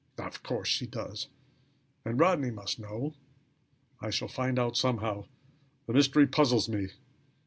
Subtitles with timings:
[0.17, 1.27] Of course she does.
[2.03, 3.13] And Rodney must know.
[4.01, 5.25] I shall find out somehow.
[5.85, 6.87] The mystery puzzles me.